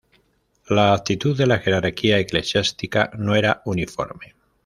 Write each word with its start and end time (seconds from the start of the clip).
La 0.67 0.95
actitud 0.95 1.37
de 1.37 1.45
la 1.45 1.59
jerarquía 1.59 2.17
eclesiástica 2.17 3.11
no 3.19 3.35
era 3.35 3.61
uniforme. 3.65 4.33